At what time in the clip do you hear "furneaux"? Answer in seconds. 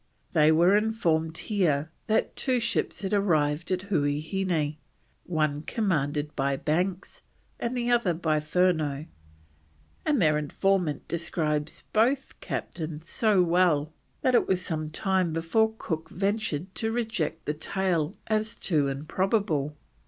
8.39-9.05